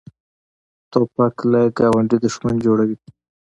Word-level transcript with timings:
توپک 0.91 1.35
له 1.51 1.61
ګاونډي 1.77 2.17
دښمن 2.23 2.55
جوړوي. 2.65 2.97